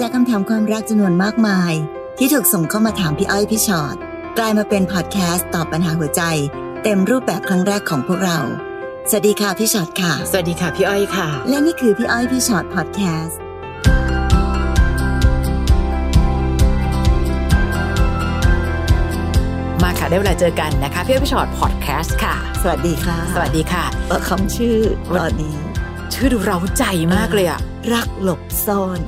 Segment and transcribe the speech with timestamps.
[0.00, 1.72] จากคำถามความรักจำนวนมากมาย
[2.18, 3.96] ที่ถูกส่งเข้ามาถามพี่อ้อยพี่ชอ็อต
[4.38, 6.22] กลายมาเป็นพอดแคสต์ตอบปัญหาหัวใจ
[6.82, 8.38] เต็มรูปแบบครั้งแรกของพวกเรา
[9.10, 13.38] สวัสดีค่ะพี่ชอ็อตค่ะ สวัสดีค่ะพี่อ้อยค่ะ และนี่คือพี่อ้อยพี่ชอ็อตพอดแคสต์
[19.82, 24.78] มาค่ะได้เวลาเจอกันนะคะพี่อ้อยพี่ฉอดพอดแคสต์ค่ะ สวัสดีค่ะ สวัสดีค่ะว่าคำชื่อ
[25.18, 25.56] ตอนนี้
[26.14, 26.84] ชื่อดูเร้าใจ
[27.14, 27.60] มากเลยอะ
[27.94, 29.00] รักหลบซ่อน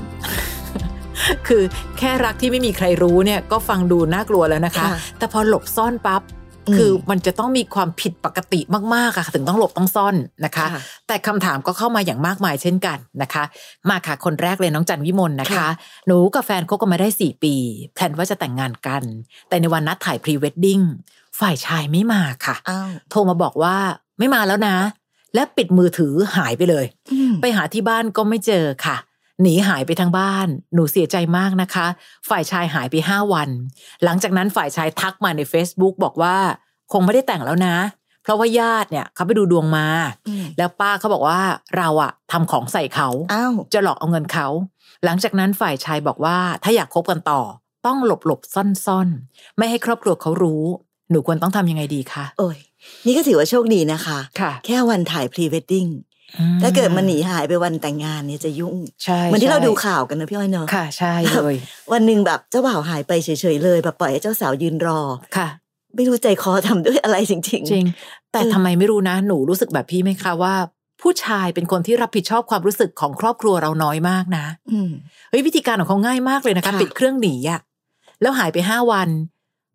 [1.49, 1.63] คือ
[1.99, 6.23] แค่รักที่ไม่มีใครรู้เนี่ยก็ฟังดูน่ากลัวแล้วนะคะค่ะแต่พอหลบซ่อนปั๊บ
[6.69, 8.61] อืมคือมันจะต้องมีความผิดปกติ
[8.95, 13.45] มากๆอะค่ะ ถึงต้องหลบต้องซ่อนนะคะค่ะแต่คำถามก็เข้ามาอย่างมากมายเช่นกันนะคะ
[13.91, 15.69] มาค่ะคนแรกเลยน้องจันวิมลนะคะค่ะ
[16.07, 17.55] หนูกับแฟนคบกันมาได้ 4 ปี
[17.95, 19.03] plan ว่าจะแต่งงานกัน
[19.49, 20.81] แต่ในวันนัดถ่ายพรีเวดดิ้ง
[21.41, 23.77] ฝ่ายชายไม่มาค่ะอ้าวโทรมาบอกว่า
[24.19, 24.77] ไม่มาแล้วนะ
[25.35, 28.97] และปิดมือถือหายไปเลยอืมไปหาที่บ้านก็ไม่เจอค่ะ
[29.43, 31.87] หนีหายไปทางบ้าน หนูเสียใจมากนะคะ
[32.29, 33.49] ฝ่ายชายหายไปห้าวัน
[34.05, 36.37] หลังจากนั้นฝ่ายชายทักมาใน Facebook บอกว่า
[36.93, 37.77] คงไม่ได้แต่งแล้วนะ
[38.23, 39.87] เพราะว่าญาติเนี่ยเขาไปดูดวงมา
[40.29, 41.41] อืมแล้วป้าเขาบอกว่า
[41.77, 44.47] เราอะทำของใส่เขาอ้าวจะหลอกเอาเงินเขา
[45.05, 47.41] หลังจากนั้นฝ่ายชายบอกว่าถ้าอยากคบกันต่อ
[47.87, 50.65] ต้องหลบหลบซ่อนซ่อนๆไม่ให้ครอบครัวเขารู้
[51.11, 52.59] หนูควรต้องทำยังไงดีคะโอ้ย
[53.07, 55.87] นี่ก็ถือว่าโชคดีนะคะค่ะแค่วันถ่ายพรีเวดดิ้ง
[56.63, 61.55] ถ้าเกิดมันหนีหายไปวันแต่งงานเนี่ยจะยุ่งใช่เหมือนที่เราใช่ดูข่าวกันนะพี่อ้อยเนาะค่ะใช่เลย
[61.93, 65.01] วันหนึ่งแบบเจ้าบ่าวหายไปเฉยๆเลยแบบปล่อยให้เจ้าสาวยืนรอ
[65.37, 65.49] ค่ะ
[65.95, 67.85] ไม่รู้ใจคอทำด้วยอะไรจริงจริง
[68.33, 70.55] แต่เออทำไมไม่รู้นะ หนูรู้สึกแบบพี่ไหมคะว่า
[71.03, 74.91] ผู้ชายเป็นคนที่รับผิดชอบความรู้สึกของครอบครัวเราน้อยมากนะๆอืม
[75.31, 77.61] เฮ้ยวิธีการของเขาง่ายมากเลยนะคะค่ะปิดเครื่องหนีอะ
[78.23, 79.09] แล้วหายไปห้าวัน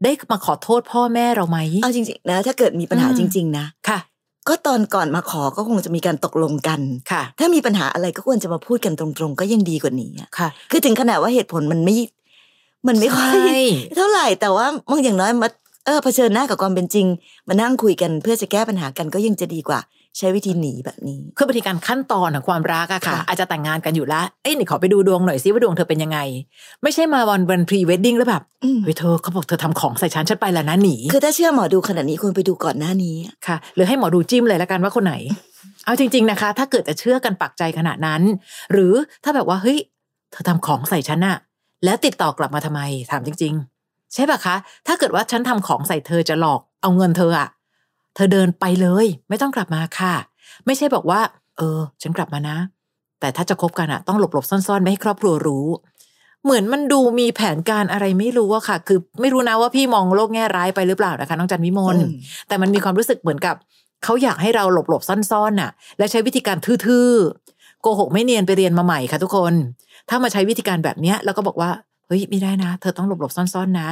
[0.03, 3.99] ได้มาขอโทษพ่อแม่เราไหมเอาจริงๆนะถ้าเกิดมีปัญหาอืมจริง ๆ นะค่ะ
[4.47, 11.95] ก็ตอนก่อนมาขอก็คงจะมีการตกลงกันค่ะ ถ้ามีปัญหาอะไรก็ควรจะมาพูดกันตรงๆ ก็ยังดีกว่านี้อะค่ะ คือถึงขนาดว่าเหตุผลมันไม่
[12.87, 13.61] มันไม่ค่อยใช่
[13.95, 15.49] เท่าไหร่แต่ว่าบางอย่างน้อยมา
[15.85, 17.07] เออเผชิญหน้ากับความเป็นจริง
[17.47, 19.79] มานั่งคุยกันเพื่อจะแก้ปัญหากันก็ยังจะดีกว่า
[20.17, 26.19] ใช้วิธีหนีแบบนี้ คือบางทีการขั้นตอนของความรักอะค่ะค่ะอาจจะแต่งงานกันอยู่ละเอ้ยนี่ขอไปดูดวงหน่อยซิว่าดวงเธอเป็นยังไง
[26.83, 35.15] ไม่ใช่มาวันวันพรีเวดดิ้งแล้วแบบอืมเฮ้ยเธอเขาบอกเธอทำของใส่ฉันฉันไปแล้วนะหนี คือถ้าเชื่อหมอดูขนาดนี้ควรไปดูก่อนหน้านี้อะค่ะ หรือให้หมอดูจิ้มเลยละกันว่าคนไหน
[35.85, 38.21] เอาจริง ๆนะคะ ถ้าเกิดจะเชื่อกันปักใจขนาดนั้น
[38.71, 39.79] หรือถ้าแบบว่าเฮ้ย
[40.31, 41.37] เธอทำของใส่ฉันอะ
[41.85, 42.81] แล้วติดต่อกลับมาทำไม
[43.11, 43.53] ถามจริง
[43.83, 44.55] ๆ ใช่ปะคะ
[44.87, 47.47] ถ้าเกิดว่าฉันทำของใส่เธอจะหลอกเอาเงินเธออะ
[48.15, 50.15] เธอเดินไปเลย ไม่ต้องกลับมาค่ะ
[50.65, 51.19] ไม่ใช่บอกว่า
[51.57, 52.57] เออ ฉันกลับมานะ
[53.19, 55.67] แต่ถ้าจะคบกันอะต้องหลบหลบๆซ่อนๆ ไม่ให้ครอบครัวรู้
[56.43, 62.11] เหมือนมันดูมีแผนการอะไรไม่รู้อะค่ะ คือไม่รู้นะว่าพี่มองโลกแง่ร้ายไปหรือเปล่านะคะน้องจันวิมลอืม
[62.47, 63.55] แต่มันมีความรู้สึกเหมือนกับ
[64.03, 69.53] เขาอยากให้เราหลบหลบๆซ่อนๆน่ะ และใช้วิธีการทื่อๆโกหกไม่เนียนไปเรียนมาใหม่ค่ะทุกคน
[70.09, 71.69] ถ้ามาใช้วิธีการแบบเนี้ยแล้วก็บอกว่า
[72.07, 73.89] เฮ้ยไม่ได้นะ เธอต้องหลบหลบๆซ่อนๆนะ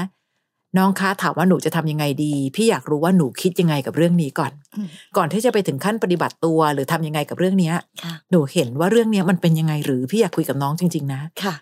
[0.77, 4.87] น้องคะถามว่าหนูจะทำยังไงดี พี่อยากรู้ว่าหนูคิดยังไงกับเรื่องนี้ก่อนอืม
[5.17, 11.55] ก่อนที่จะไปถึงขั้นปฏิบัติตัวหรือทำยังไงกับเรื่องเนี้ยค่ะหนูเห็นว่าเรื่องเนี้ยมันเป็นยังไงหรือพี่อยากคุยกับน้องจริง ๆ นะค่ะ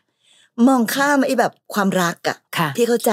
[0.67, 3.11] มองข้ามไอ้แบบความรักอะค่ะ พี่เข้าใจ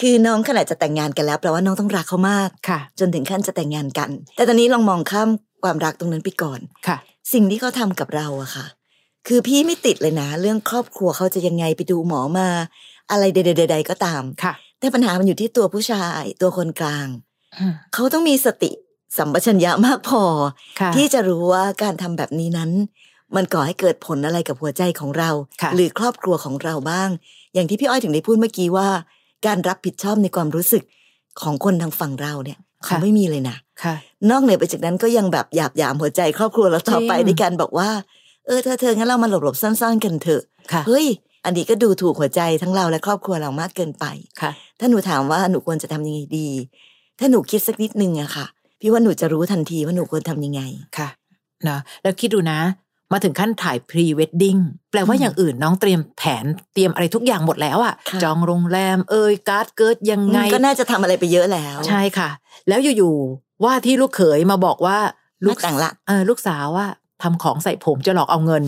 [0.00, 5.28] คือน้องขนาดจะแต่งงานกันแล้วแปลว่าน้องต้องรักเขามากค่ะ จนถึงขั้นจะแต่งงานกัน แต่ตอนนี้ลองมองข้าม
[5.64, 6.96] ความรักตรงนั้นไปก่อนค่ะ
[7.32, 8.66] สิ่งที่เขาทำกับเราอะค่ะ
[9.28, 12.48] คือพี่ไม่ติดเลยนะ เรื่องครอบครัวเขาจะยังไงไปดูหมอมา
[13.10, 17.08] อะไรใดๆๆๆก็ตามค่ะ แต่ปัญหามันอยู่ที่ตัวผู้ชายตัวคนกลาง
[17.58, 18.70] อืมเขาต้องมีสติ
[19.18, 20.22] สัมปชัญญะมากพอ
[20.80, 22.70] ค่ะที่จะรู้ว่าการทำแบบนี้นั้น
[23.36, 25.30] มันก่อให้เกิดผลอะไรกับหัวใจของเรา
[25.62, 27.08] ค่ะหรือครอบครัวของเราบ้าง
[27.54, 28.88] อย่างที่พี่อ้อยถึงได้พูดเมื่อกี้ว่า
[29.46, 30.82] การรับผิดชอบในความรู้สึก
[31.40, 33.94] ของคนทางฝั่งเราเนี่ยเขาไม่มีเลยนะค่ะ
[34.30, 37.90] นอกเหนือไปจากนั้นก็ยังแบบหยาบหยามหัวใจครอบครัวเราต่อไปจริงในการบอกว่า
[38.46, 40.42] เออเธอเธองั้นเรามาหลบหลบๆซ่อนๆกันเถอะ
[40.72, 41.06] ค่ะเฮ้ย
[41.44, 44.04] อันนี้ก็ดูถูกหัวใจทั้งเราและครอบครัวเรามากเกินไป
[44.40, 46.48] ค่ะ ถ้าหนูถามว่าหนูควรจะทำยังไงดี
[47.18, 48.46] ถ้าหนูคิดสักนิดนึงอะค่ะ
[48.80, 50.62] พี่ว่าหนูจะรู้ทันทีว่าหนูควรทำยังไง
[50.98, 51.08] ค่ะ
[51.68, 52.60] นะแล้วคิดดูนะ
[53.12, 54.56] มาถึงขั้นถ่ายพรีเวดดิ้ง
[54.90, 62.30] แปลว่าอืมอย่างอื่นน้องเตรียมแผนเตรียมอะไรทุกอย่างหมดแล้วอะค่ะจองโรงแรม เอยการ์ดเกิดยังไง ก็น่าจะทำอะไรไปเยอะแล้ว ใช่ค่ะ
[62.68, 64.98] แล้วอยู่ๆว่าที่ลูกเขยมาบอกว่า
[65.44, 66.86] ลูลูกแต่งละเออลูกสาวว่า
[67.22, 68.64] ทำของใส่ผมจะหลอกเอาเงิน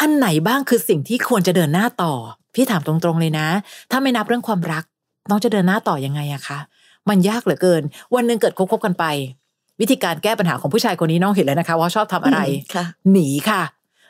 [0.00, 2.12] อันไหนบ้างคือสิ่งที่ควรจะเดินหน้าต่อ
[2.54, 3.48] พี่ถามตรงๆเลยนะ
[3.90, 4.84] ถ้าไม่นับเรื่องความรัก
[5.30, 6.58] น้องจะเดินหน้าต่อยังไงอะคะ
[7.08, 7.82] มันยากเหลือเกิน
[8.14, 9.04] วันหนึ่งเกิดคบๆกันไป
[9.80, 13.62] วิธีการแก้ปัญหาของผู้ชายคนนี้น้องเห็นแล้วนะคะ ว่าชอบทำอะไรมค่ะหนีค่ะ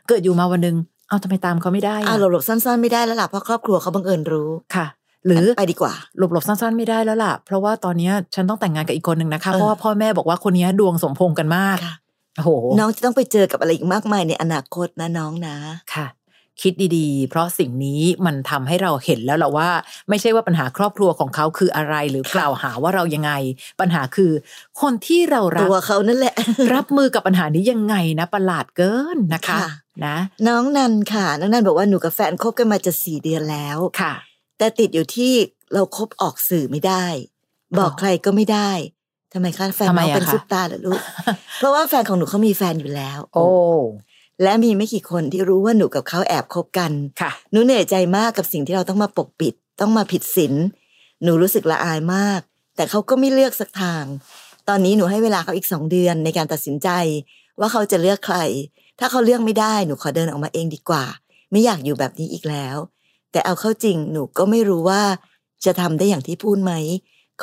[0.08, 0.76] เกิดอยู่มาวันหนึ่ง
[1.08, 4.86] เอาทำไมตามเขาไม่ได้อ่าอะหลบหลบๆซ่อนๆไม่ได้แล้วล่ะเพราะครอบครัวเขาบังเอิญรู้ค่ะ
[5.26, 11.94] หรือไปดีกว่าหลบหลบๆซ่อนๆไม่ได้แล้วล่ะ เพราะว่าตอนเนี้ยฉันต้องแต่งงานกับอีกคนหนึ่งนะคะเออเพราะว่าพ่อแม่บอกว่าคนเนี้ยดวงสมพงษ์กันมากค่ะ
[12.36, 15.56] โอ้โหน้องจะต้องไปเจอกับอะไรอีกมากมายในอนาคตนะน้องนะ
[15.94, 16.06] ค่ะ
[16.62, 19.70] คิดดีๆ เพราะสิ่งนี้มันทำให้เราเห็นแล้วแหละว่า
[20.08, 23.32] ไม่ใช่ว่าปัญหาครอบครัวของเขาคืออะไรหรือค่ะกล่าวหาว่าเรายังไง
[23.80, 24.32] ปัญหาคือ
[24.80, 26.34] คนที่เรารัตักวเขานั่นแหละ
[26.74, 29.70] รับมือกับปัญหานี้ยังไงนะประหลาดเกินนะคะค่ะ
[30.06, 30.16] นะ
[30.48, 34.14] น้องนันค่ะน้องนันบอกว่าหนูกับแฟนคบกันมาจะสี่เดือนแล้วค่ะ
[34.58, 35.32] แต่ติดอยู่ที่
[35.74, 37.06] เราคบออกสื่อไม่ได้
[37.78, 38.70] บอกอ๋อใครก็ไม่ได้
[39.36, 41.00] ทำไมคะแฟนทำไมน้องอะเป็นคะซุปตาเหรอลูก
[41.58, 43.46] เพราะว่าแฟนของหนูเขามีแฟนอยู่แล้ว โอ้
[44.42, 50.54] และมีไม่กี่คนที่รู้ว่าหนูกับเขาแอบคบกันค่ะหนูเหนื่อยใจมากกับสิ่งที่เราต้องมาปกปิด ต้องมาผิดศีล
[51.22, 52.40] หนูรู้สึกละอายมาก
[52.76, 54.04] แต่เขาก็ไม่เลือกสักทาง
[54.68, 56.88] ตอนนี้หนูให้เวลาเขาอีกสองเดือนในการตัดสินใจ
[57.60, 58.38] ว่าเขาจะเลือกใคร
[58.98, 61.04] ถ้าเขาเลือกไม่ได้หนูขอเดินออกมาเองดีกว่า
[61.50, 62.76] ไม่อยากอยู่แบบนี้อีกแล้ว
[63.32, 65.02] แต่เอาเข้าจริงหนูก็ไม่รู้ว่า
[65.64, 66.72] จะทำได้อย่างที่พูดไหม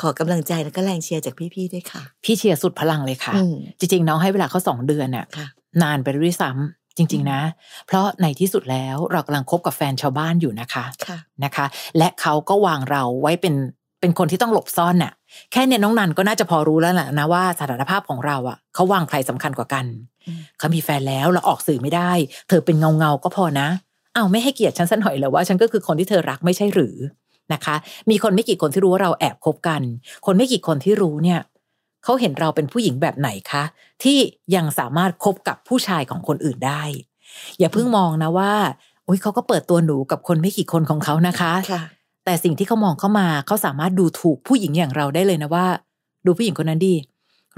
[0.00, 5.46] ขอกำลังใจและก็แรงเชียร์จากพี่ๆด้วยค่ะ พี่เชียร์สุดพลังเลยค่ะอืมจริงๆน้องให้เวลาเขาสองเดือนน่ะค่ะ
[5.82, 7.40] นานไปด้วยซ้ำจริง ๆ นะ
[7.86, 11.66] เพราะในที่สุดแล้วเรากำลังคบกับแฟนชาวบ้านอยู่นะคะค่ะนะคะ
[11.98, 13.54] และเขาก็วางเราไว้เป็น
[14.00, 15.12] เป็นคนที่ต้องหลบซ่อนน่ะ
[15.52, 19.84] แค่เนี่ยน้องนันก็น่าจะพอรู้แล้วแหละนะว่าสถานภาพของเราอะเขาวางใครสำคัญกว่ากัน
[20.26, 22.12] อืมเขามีแฟนแล้วเราออกสื่อไม่ได้
[22.48, 23.68] เธอเป็นเงาเงาๆก็พอนะ
[24.16, 26.96] อ้าวไม่ให้เกียรติฉันสักหน่อยเหรอว่าฉันก็คือคนที่เธอรักไม่ใช่หรือ
[27.52, 27.76] นะคะ
[28.10, 29.82] มีคนไม่กี่คนที่รู้ว่าเราแอบคบกัน
[30.26, 31.40] คนไม่กี่คนที่รู้เนี่ย
[32.04, 33.64] เขาเห็นเราเป็นผู้หญิงแบบไหนคะ
[34.02, 34.18] ที่
[34.54, 36.82] ยังสามารถคบกับผู้ชายของคนอื่นได้
[37.58, 38.52] อย่าเพิ่งมองนะว่า
[39.06, 41.82] อุ้ยเขาก็เปิดตัวหนูกับคนไม่กี่คนของเขานะคะค่ะ
[42.24, 45.66] แต่สิ่งที่เขามองเข้ามาเขาสามารถดูถูกผู้หญิงอย่างเราได้เลยนะว่า
[46.26, 46.94] ดูผู้หญิงคนนั้นดี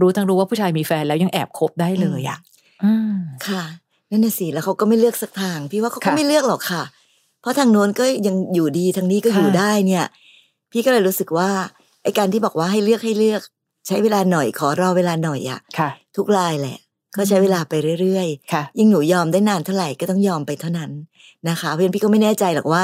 [0.00, 2.38] รู้ทั้งรู้ว่าผู้ชายมีแฟนแล้วยังแอบคบได้เลยอะ
[2.84, 3.16] อืม
[3.48, 3.62] ค่ะ
[4.10, 6.95] นั่นน่ะสิแล้วเขาก็ไม่เลือกสักทาง พี่ว่าเขาก็ค่ะไม่เลือกหรอกค่ะเพ
[7.46, 10.04] ราะทางโน้นก็ยังอยู่ดีทางนี้ก็อยู่ค่ะได้เนี่ย
[10.72, 11.50] พี่ก็เลยรู้สึกว่า
[12.02, 13.42] ไอการที่บอกว่าให้เลือกให้เลือก
[13.86, 16.78] ใช้เวลาหน่อยขอรอเวลาหน่อยอะค่ะ ทุกรายแหละ
[17.16, 20.90] ก็ใช้เวลาไปเรื่อยค่ะๆยิ่งหนูยอมได้นานเท่าไหร่ก็ต้องยอมไปเท่านั้น
[21.48, 22.82] นะคะเพราะฉะนั้นพี่ก็ไม่แน่ใจหรอกว่า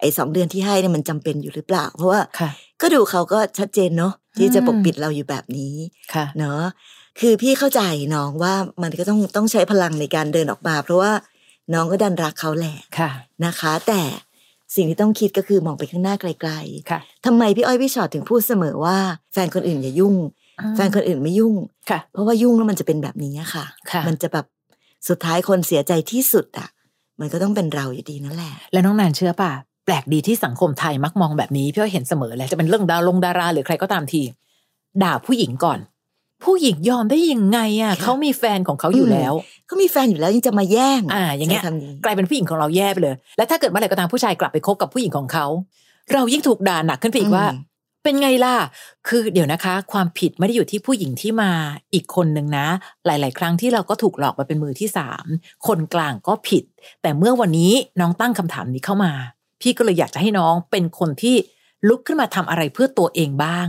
[0.00, 2.50] ไอ้สองเดือนที่ให้เนี่ยมันจำเป็นอยู่หรือเปล่า เพราะว่าค่ะ
[2.80, 5.74] ก็ดูเขาก็ชัดเจนเนาะที่จะอืมปกปิดเราอยู่แบบนี้
[6.14, 6.62] ค่ะเนาะ
[7.20, 7.82] คือพี่เข้าใจ
[8.14, 11.12] น้องว่ามันก็ต้องต้องใช้พลังในการเดินออกมา เพราะว่า
[11.72, 13.10] น้องก็ดันรักเขาแหละค่ะ
[13.44, 14.00] นะคะ แต่
[14.74, 16.52] สิ่งที่ต้องคิดก็คือมองไปข้างหน้าไกล
[16.90, 18.96] ค่ะๆทำไมพี่อ้อยพี่ชอตถึงพูดเสมอว่า
[19.32, 20.14] แฟนคนอื่นอย่ายุ่ง
[20.76, 21.54] แฟนคนอื่นไม่ยุ่ง
[21.90, 24.46] ค่ะ เพราะว่ายุ่งแล้วมันจะเป็นแบบนี้อะค่ะค่ะ มันจะแบบ
[25.08, 26.68] สุดท้ายคนเสียใจที่สุดอะ
[27.20, 29.52] มันก็ต้องเป็นเราอยู่ดีนั่นแหละ แล้วน้องนันเชื่อป่ะ
[29.84, 34.22] แปลกดีที่สังคมไทยมักมองแบบนี้พี่อ้อยเห็นเสมอเลยจะเป็นเรื่องดาลงดาราหรือใครก็ตามที
[35.02, 35.78] ด่าผู้หญิงก่อน
[36.44, 39.32] ผู้หญิงยอมได้ยังไงอะค่ะเขามีแฟนของเขาอยู่แล้ว
[39.66, 45.46] เขามีแฟนอยู่แล้วยังจะมาแย่ง อ่า อย่างเงี้ยใช้คำนี้กลายเป็นผู้หญิงของเราแย่ไปเลย และถ้าเกิดเมื่อไหร่ก็ตามผู้ชายกลับไปคบกับผู้หญิงของเขา
[46.12, 47.60] เรายิ่งถูกด่าหนักขึ้นไปอีกว่าอืม
[48.02, 48.56] เป็นไงล่ะ
[49.08, 51.50] คือเดี๋ยวนะคะ ความผิดไม่ได้อยู่ที่ผู้หญิงที่มา
[51.94, 52.66] อีกคนหนึ่งนะ
[53.06, 55.24] หลาย ๆ ครั้งที่เราก็ถูกหลอกมาเป็นมือที่สาม
[55.66, 56.64] คนกลางก็ผิด
[57.02, 59.12] แต่เมื่อวันนี้น้องตั้งคำถามนี้เข้ามา
[59.60, 61.36] พี่ก็เลยอยากจะให้น้องเป็นคนที่
[61.88, 63.68] ลุกขึ้นมาทำอะไรเพื่อตัวเองบ้าง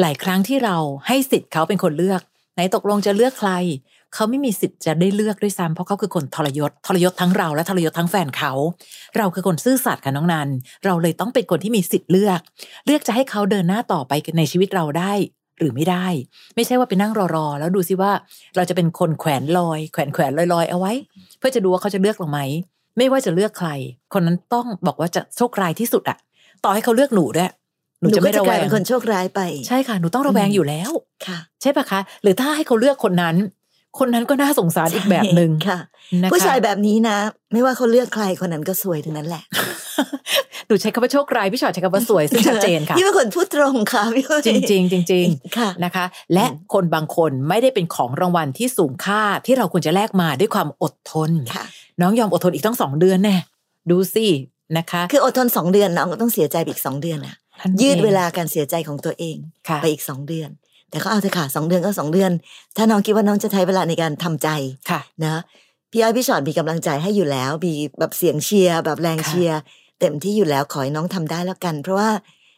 [0.00, 0.76] หลายครั้งที่เรา
[1.06, 2.20] ให้สิทธิ์เขาเป็นคนเลือก
[2.54, 3.52] ไหนตกลงจะเลือกใคร
[4.14, 8.52] เขาไม่มีสิทธิ์จะได้เลือกด้วยซ้ำเพราะเขาคือคนทรยศทรยศทั้งเราและทรยศทั้งแฟนเขา
[9.16, 10.48] เราคือคนซื่อสัตย์ค่ะน้องนัน
[10.84, 12.40] เราเลยต้องเป็นคนที่มีสิทธิ์เลือก
[12.86, 15.12] เลือกจะให้เขาเดินหน้าต่อไปในชีวิตเราได้
[15.58, 16.06] หรือไม่ได้
[16.56, 18.12] ไม่ใช่ว่าไปนั่งรอๆ แล้วดูซิว่า
[18.56, 20.92] เราจะเป็นคนแขวนลอย แขวนแขวนลอยๆ เอาไว้
[21.38, 22.40] เพื่อจะดูว่าเขาจะเลือกเราไหม
[22.96, 23.70] ไม่ว่าจะเลือกใคร
[24.12, 26.18] คนนั้นต้องบอกว่าจะโชคร้ายที่สุดอะ
[26.64, 27.50] ต่อให้เขาเลือกหนูด้วย
[28.00, 30.90] หนูหนูจะก็ไม่จะระกแวลายงเป็นคนโชคร้ายไป ใช่ค่ะ หนูต้องระแวงอืมอยู่แล้ว
[31.26, 33.36] ค่ะ ใช่ปะคะ หรือถ้าให้เขาเลือกคนนั้น
[33.98, 35.78] คนนั้นก็น่าสงสารอีกแบบหนึ่งค่ะ
[36.22, 37.18] นะคะผู้ชายแบบนี้นะ
[37.52, 39.42] ไม่ว่าเขาเลือกใครคนนั้นก็สวยทั้งนั้นแหละ
[40.66, 45.26] หนูใช้คำว่าโชคร้ายพี่ชอตใช้คำว่าสวยซึ่งชัดเจนค่ะพี่เป็นคนพูดตรงค่ะพี่อ้อยจริงจริงๆจริง
[45.58, 46.04] ค่ะๆนะคะ
[46.34, 51.64] และคนบางคนไม่ได้เป็นของรางวัลที่สูงค่าที่เราควรจะแลกมาด้วยความอดทนค่ะ
[52.00, 53.36] น้องยอมอดทนอีกตั้งสองเดือนแน่
[53.90, 54.26] ดูสิ
[54.76, 59.36] นะคะ คืออดทนสองเดือนน้องก็ต้องเสียใจไปอีกสองเดือนอะท่านยืดองเวลาการเสียใจของตัวเอง
[59.68, 60.50] ค่ะไปอีกสองเดือน
[60.90, 62.32] แต่ก็เอาเถอะค่ะสองเดือนก็สองเดือน
[62.76, 64.48] ถ้าน้องคิดว่าน้องจะใช้เวลาในการทำใจ
[64.90, 65.40] ค่ะนะ
[65.90, 69.58] พี่อ้อยพี่ชอตมีกำลังใจให้อยู่แล้ว มีแบบเสียงเชียร์แบบแรงค่ะเชียร์
[70.00, 72.10] เต็มที่อยู่แล้วขอให้น้องทำได้แล้วกัน เพราะว่า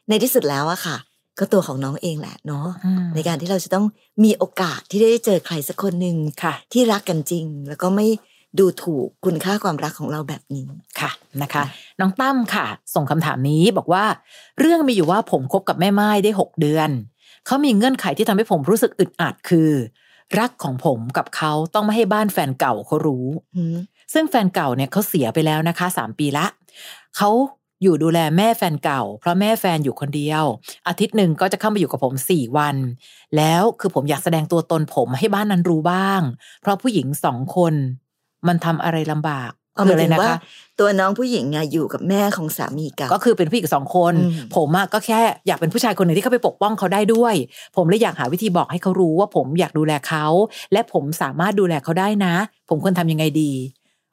[0.08, 0.96] ในที่สุดแล้วอะค่ะ
[1.38, 3.86] ก็ตัวของน้องเองแหละเนาะอืมในการที่เราจะต้อง
[4.24, 8.06] มีโอกาสที่ได้เจอใครสักคนหนึ่งค่ะที่รักกันจริง แล้วก็ไม่
[8.58, 10.66] ดูถูกคุณค่าความรักของเราแบบนี้
[11.00, 11.10] ค่ะ
[11.42, 11.62] นะคะ
[12.00, 14.04] น้องตั้มค่ะ ส่งคำถามนี้บอกว่า
[14.60, 16.90] เรื่องมีอยู่ว่าผมคบกับแม่ไม้ได้หกเดือน
[17.46, 19.70] เขามีเงื่อนไขที่ทำให้ผมรู้สึกอึดอัดคือ
[20.38, 23.26] รักของผมกับเขาต้องไม่ให้บ้านแฟนเก่าเขารู้
[23.56, 23.76] อืม
[24.12, 26.46] ซึ่งแฟนเก่าเนี่ยเขาเสียไปแล้วนะคะสามปีละ
[27.16, 27.30] เขา
[27.82, 30.44] อยู่ดูแลแม่แฟนเก่า เพราะแม่แฟนอยู่คนเดียว
[30.88, 32.76] อาทิตย์หนึ่งก็จะเข้ามาอยู่กับผมสี่วัน
[33.36, 36.20] แล้วคือผมอยากแสดงตัวตนผมให้บ้านนั้นรู้บ้าง
[36.60, 37.74] เพราะผู้หญิงสองคน
[38.48, 40.38] มันทำอะไรลำบากเอาคือมาอะไรถึงนะว่าคะ
[40.80, 47.34] ตัวน้องผู้หญิงอะอยู่กับแม่ของสามีเก่าก็คือเป็นผู้หญิงสองคนอืมผมอะก็แค่อยากเป็นผู้ชายคนหนึ่งที่เข้าไปปกป้องเขาได้ด้วย
[47.76, 50.26] ผมเลยอยากหาวิธีบอกให้เขารู้ว่าผมอยากดูแลเขา
[50.72, 52.34] และผมสามารถดูแลเขาได้นะ
[52.68, 53.52] ผมควรทำยังไงดี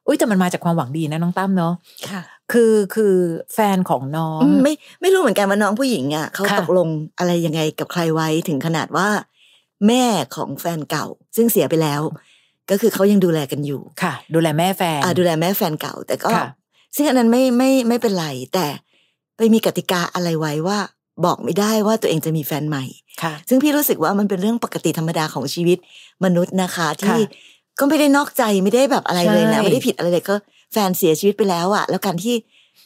[0.06, 1.72] อุ้ยแต่มันมาจากความหวังดีนะน้องตั้มเนาะ
[2.08, 3.14] ค่ะ คือคือ
[3.54, 9.08] แฟนของน้องอืมไม่ไม่รู้เหมือนกันว่าน้องผู้หญิงอะเขาค่ะตกลงอะไรยังไงกับใครไว้ถึงขนาดว่า
[9.86, 10.04] แม่
[10.36, 11.06] ของแฟนเก่า
[11.36, 12.02] ซึ่งเสียไปแล้ว
[12.70, 16.46] ก็คือเขายังดูแลกันอยู่ค่ะ ดูแลแม่แฟนอ่าดูแลแม่แฟนเก่า แต่ก็ค่ะ
[16.96, 18.66] ซึ่งอันนั้นไม่ไม่ไม่เป็นไร แต่
[19.36, 20.78] ไปมีกติกาอะไรไว้ว่า
[21.24, 22.84] บอกไม่ได้ว่าตัวเองจะมีแฟนใหม่
[23.22, 25.78] ค่ะ ซึ่งพี่รู้สึกว่ามันเป็นเรื่องปกติธรรมดาของชีวิต
[26.24, 30.34] มนุษย์นะคะ ที่ค่ะก็ไม่ได้นอกใจไม่ได้แบบอะไรเลยนะใช่ไม่ได้ผิดอะไรเลยก็
[30.72, 32.34] แฟนเสียชีวิตไปแล้วอะแล้วการที่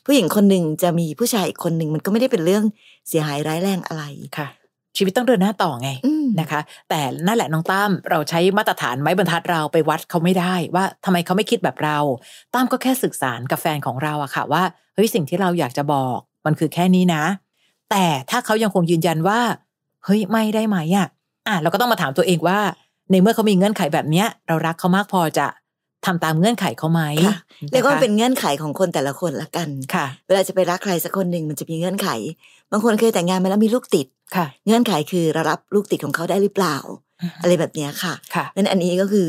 [0.07, 2.65] ผู้หญิงคนหนึ่งจะมีผู้ชายอีกคนหนึ่งมันก็ไม่ได้เป็นเรื่อง
[3.09, 4.05] เสียหายร้ายแรงอะไร
[4.39, 4.49] ค่ะ
[4.97, 11.99] ชีวิตต้องเดินหน้าต่อไงอืมนะคะ แต่นั่นแหละน้องตั้มเราใช้มาตรฐานไม้บรรทัดเราไปวัดเขาไม่ได้ว่าทำไมเขาไม่คิดแบบเรา
[12.55, 14.63] ตั้มก็แค่สื่อสารกับแฟนของเราอะค่ะว่า
[14.95, 17.25] เฮ้ยสิ่งที่เราอยากจะบอก มันคือแค่นี้นะ
[17.91, 19.41] แต่ถ้าเขายังคงยืนยันว่า
[20.05, 21.09] เฮ้ยไม่ได้ไหมอะ
[21.49, 22.59] อะเราก็ต้องมาถามตัวเองว่า
[23.11, 25.47] ในเมื่อเขามีเงื่อนไขแบบเนี้ย เรารักเขามากพอจะ
[26.07, 27.37] ทำตามเงื่อนไขเขาไหมค่ะ
[27.73, 32.09] เรียกว่าะคะเป็นเงื่อนไขของคนแต่ละคนละกันค่ะ เวลาจะไปรักใครสักคนหนึ่งมันจะมีเงื่อนไข
[32.73, 34.22] บางคนเคยแต่งงานมาแล้วมีลูกติดค่ะ
[34.67, 36.77] เงื่อนไขคือเรารับลูกติดของเขาได้หรือเปล่า
[37.43, 39.29] อะไรแบบเนี้ยค่ะค่ะนั้นอันนี้ก็คือ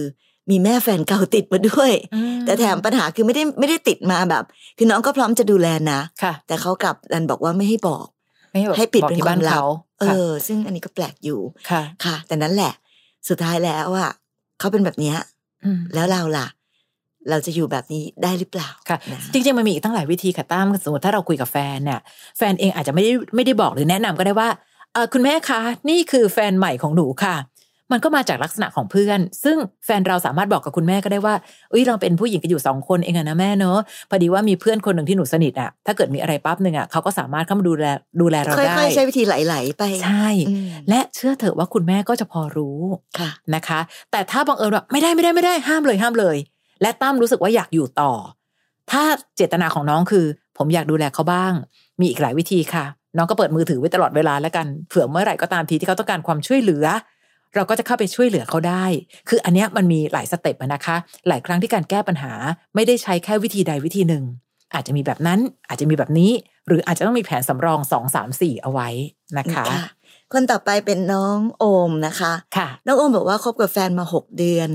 [0.50, 4.44] มีแม่แฟนเก่าติดมาด้วยอืมแต่แถมปัญหาคือไม่ได้ไม่ได้ติดมาแบบ
[4.78, 8.06] คือน้องก็พร้อมจะดูแลนะค่ะแต่เขากลับดันบอกว่าไม่ให้บอก
[8.52, 9.66] ไม่บอกให้ปิดบอกเป็นที่บ้านความลับเขา
[10.00, 12.74] เอค่ะอซึ่งอันนี้ก็แปลกอยู่ค่ะค่ะ แต่นั้นแหละ
[13.30, 14.12] สุดท้ายแล้วอะ
[14.60, 15.18] เขาเป็นแบบเนี้ย
[15.66, 16.48] อืมแล้วเราล่ะ
[17.30, 22.00] เราจะอยู่แบบนี้ได้หรือเปล่าค่ะนะจริงๆมันมีอีกตั้งหลายวิธีค่ะตั้มสมมติถ้าเราคุยกับแฟนเนี่ย
[22.38, 24.73] แฟนเองอาจจะไม่ได้ไม่ได้บอกหรือแนะนำก็ได้ว่าเออ
[25.14, 27.36] คุณแม่คะ นี่คือแฟนใหม่ของหนูค่ะ
[27.92, 31.36] มันก็มาจากลักษณะของเพื่อน ซึ่งแฟนเราสามารถบอกกับคุณแม่ก็ได้ว่า
[31.70, 33.78] เอ้ยเราเป็นผู้หญิงกันอยู่สองคนเองอะนะแม่เนอะ
[34.10, 37.86] พอดีว่ามีเพื่อนคนหนึ่งที่หนูสนิทอะถ้าเกิดมีอะไรปั๊บหนึ่งอะเขาก็สามารถเข้ามาดูแล
[38.22, 42.80] ดูแลเราได้ค่อยๆใช้วิธีไหลๆไปใช่อืมและเชื่อเถอะว่าคุณแม่ก็จะพอรู้
[43.20, 43.80] ค่ะนะคะ
[44.12, 46.38] แต่ถ้าบังเอิญว่าไม่ได้ไม่ได้ไม่ได้ห้ามเลยห้ามเลย
[46.82, 48.12] และตั้มรู้สึกว่าอยากอยู่ต่อ
[48.92, 49.04] ถ้า
[49.36, 50.26] เจตนาของน้องคือ
[50.58, 51.54] ผมอยากดูแลเขาบ้าง
[52.00, 52.86] มีอีกหลายวิธีค่ะ
[53.18, 56.86] น้องก็เปิดมือถือไว้ตลอดเวลาแล้วกันเผื่อเมื่อไหร่ก็ตามทีที่เขาต้องการความช่วยเหลือ
[57.56, 58.86] เราก็จะเข้าไปช่วยเหลือเขาได้
[59.30, 60.96] คืออันเนี้ยมันมีหลาย step อะนะคะ
[61.28, 62.34] หลายครั้งที่การแก้ปัญหา
[62.76, 64.24] ไม่ได้ใช้แค่วิธีใดวิธีหนึ่ง
[64.74, 66.32] อาจจะมีแบบนั้นอาจจะมีแบบนี้
[66.68, 68.90] หรืออาจจะต้องมีแผนสำรองสองสามสี่เอาไว้
[69.38, 69.66] นะคะ
[70.34, 74.70] คนต่อไปเป็นน้องโอมนะคะค่ะน้องโอมบอกว่าคบกับแฟนมาหกเดือน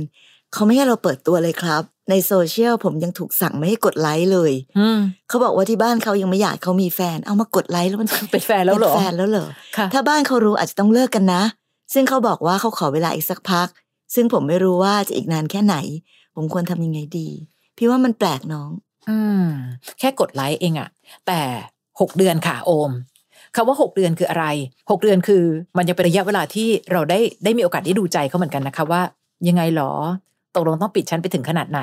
[0.52, 11.43] เขาไม่ให้เราเปิดตัวเลยครับ ในโซเชียลผมยังถูกสั่งไม่ให้กดไลค์เลยอืมเขาบอกว่าที่บ้านเขายังไม่อยากเขามีแฟน เอามากดไลค์แล้วมันเป็นแฟนแล้วเหรอป็นแฟนแล้วเหรอค่ะถ้าบ้านเขารู้อาจจะต้องเลิกกันนะ
[11.95, 13.69] ซึ่งเขาบอกว่าเขาขอเวลาอีกสักพัก
[14.14, 15.76] ซึ่งผมไม่รู้ว่าจะอีกนานแค่ไหน
[16.35, 17.28] ผมควรทำยังไงดี
[17.76, 18.71] พี่ว่ามันแปลกน้อง
[19.11, 19.47] อืม
[19.99, 20.88] แค่กดไลค์เองอะ
[21.26, 21.40] แต่
[22.00, 22.90] หกเดือนค่ะโอม
[23.57, 24.47] คำว่าหกเดือนคืออะไร
[24.90, 25.43] หกเดือนคือ
[25.76, 29.02] มันยังเป็นระยะเวลาที่เราได้ได้มีโอกาสได้ดูใจเขาเหมือนกันนะคะว่า
[29.49, 29.93] ยังไงหรอ
[30.55, 31.83] ตกลงต้องปิดฉันไปถึงขนาดไหน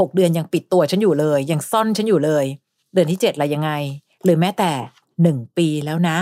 [0.00, 2.44] หกเดือนยังปิดตัวฉันอยู่เลย ยังซ่อนฉันอยู่เลย
[2.92, 3.70] เดือนที่เจ็ดละยังไง
[4.24, 4.72] หรือแม้แต่
[5.22, 6.18] หนึ่งปีแล้วนะ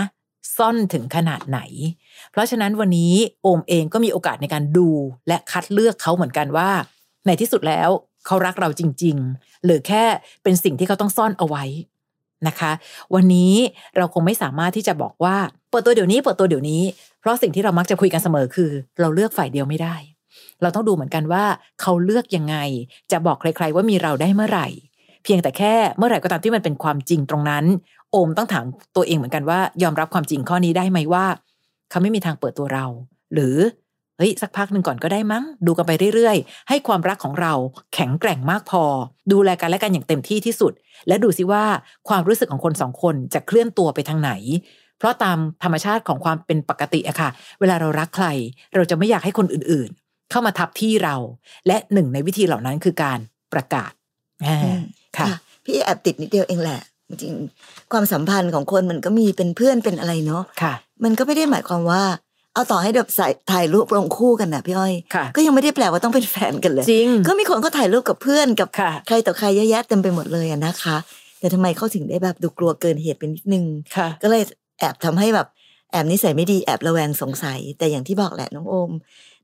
[0.57, 1.59] ซ่อนถึงขนาดไหน
[2.31, 4.89] เพราะฉะนั้นวันนี้โอมเองก็มีโอกาสในการดู
[5.27, 6.69] และคัดเลือกเขาเหมือนกันว่า
[7.27, 7.89] ในที่สุดแล้ว
[8.25, 10.03] เขารักเราจริง ๆ หรือแค่
[10.43, 11.63] เป็นสิ่งที่เขาต้องซ่อนเอาไว้
[12.47, 12.71] นะคะ
[13.15, 13.53] วันนี้
[13.97, 15.35] เราคงไม่สามารถที่จะบอกว่า
[15.69, 16.81] เปิดตัวเดี๋ยวนี้เปิดตัวเดี๋ยวนี้
[17.19, 19.95] เพราะสิ่งที่เรามักจะคุยกันเสมอคือ เราเลือกฝ่ายเดียวไม่ได้
[20.61, 21.45] เราต้องดูเหมือนกันว่า
[21.81, 22.55] เขาเลือกยังไง
[23.11, 24.67] จะบอกใคร ๆ ว่ามีเราได้เมื่อไหร่
[25.23, 27.65] เพียงแต่แค่เมื่อไหร่ก็ตามที่มันเป็นความจริงตรงนั้น
[28.11, 28.65] โอมต้องถาม
[28.95, 31.25] ตัวเองเหมือนกันว่ายอมรับความจริงข้อนี้ได้ไหมว่า
[31.89, 32.85] เขาไม่มีทางเปิดตัวเรา
[33.33, 33.57] หรือ
[34.17, 37.53] เฮ้ยสักพักหนึ่งก่อนก็ได้มั้ง ดูกันไปเรื่อยๆ ให้ความรักของเรา
[37.93, 38.83] แข็งแกร่งมากพอ
[39.31, 40.73] ดูแลกันและกันอย่างเต็มที่ที่สุด
[41.07, 41.63] และดูซิว่า
[42.09, 44.31] ความรู้สึกของคนสองคนจะเคลื่อนตัวไปทางไหน
[44.97, 48.27] เพราะตามธรรมชาติของความเป็นปกติอะค่ะ เวลาเรารักใคร
[48.75, 49.89] เราจะไม่อยากให้คนอื่น
[50.31, 51.15] เข้ามาทับที่เรา
[51.67, 53.19] และหนึ่งในวิธีเหล่านั้นคือการ
[53.53, 53.91] ประกาศ
[54.45, 54.81] อ่าอืม
[55.17, 55.27] ค่ะ
[55.65, 60.73] พี่แอบติดนิดเดียวเองแหละ จริงๆความสัมพันธ์ของคนมันก็มีเป็นเพื่อนเป็นอะไรเนาะค่ะ
[61.03, 62.03] มันก็ไม่ได้หมายความว่า
[62.53, 70.97] เอาต่อให้แบบใส่ถ่ายรูปลงคู่กันนะพี่อ้อยค่ะก็ยังไม่ได้แปลว่าต้องเป็นแฟนกันเลยจริงก็มีคนเขาถ่ายรูปกับเพื่อนกับค่ะใครต่อใครเยอะแยะเต็มไปหมดเลยอะนะคะ
[71.39, 74.43] แต่ทำไมเขาถึงได้แบบดูกลัวเกินเหตุไปนิดนึงค่ะก็เลย
[74.79, 75.47] แอบทำให้แบบ
[75.91, 78.91] แอบนิสัยไม่ดีแอบระแวงสงสัย แต่อย่างที่บอกแหละน้องโอม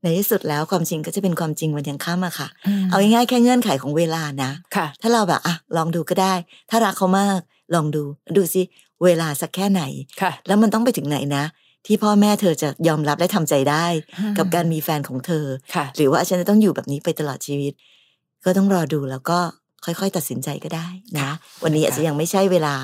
[0.03, 2.47] ในที่สุดแล้วความจริงก็จะเป็นความจริงวันยังค่ำอะค่ะ
[2.89, 6.33] เอาง่ายๆแค่เงื่อนไขของเวลานะค่ะถ้าเราแบบอะลองดูก็ได้
[6.69, 7.39] ถ้ารักเขามาก
[7.75, 8.03] ลองดู
[8.37, 8.61] ดูสิ
[9.03, 9.81] เวลาสักแค่ไหน
[10.21, 11.43] ค่ะแล้วมันต้องไปถึงไหนนะ
[11.85, 13.85] ที่พ่อแม่เธอจะยอมรับและทำใจได้
[14.19, 17.73] อืมกับการมีแฟนของเธอค่ะหรือว่าฉันจะต้องอยู่แบบนี้ไปตลอดชีวิต
[18.45, 19.39] ก็ต้องรอดูแล้วก็
[19.85, 20.87] ค่อยๆ ตัดสินใจก็ได้
[21.19, 21.29] นะ
[21.63, 22.75] วันนี้อาจจะยังไม่ใช่เวลา